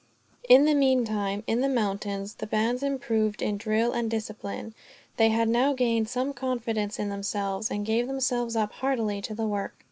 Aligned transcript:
In 0.49 0.65
the 0.65 0.73
meantime, 0.73 1.43
in 1.45 1.61
the 1.61 1.69
mountains, 1.69 2.33
the 2.33 2.47
bands 2.47 2.81
improved 2.81 3.39
in 3.39 3.55
drill 3.57 3.91
and 3.91 4.09
discipline. 4.09 4.73
They 5.17 5.29
had 5.29 5.47
now 5.47 5.73
gained 5.73 6.09
some 6.09 6.33
confidence 6.33 6.97
in 6.97 7.09
themselves, 7.09 7.69
and 7.69 7.85
gave 7.85 8.07
themselves 8.07 8.55
up 8.55 8.71
heartily 8.71 9.21
to 9.21 9.35
the 9.35 9.45
work. 9.45 9.75